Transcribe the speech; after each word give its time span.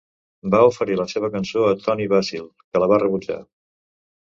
Va 0.55 0.61
oferir 0.69 0.95
la 1.01 1.05
seva 1.11 1.29
cançó 1.37 1.67
a 1.67 1.77
Toni 1.85 2.11
Basil, 2.17 2.51
que 2.67 2.87
la 2.87 2.93
va 2.97 3.03
rebutjar. 3.09 3.43